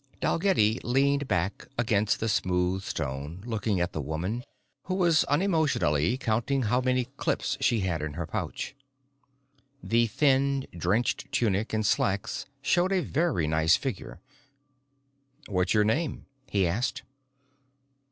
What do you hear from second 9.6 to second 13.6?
The thin drenched tunic and slacks showed a very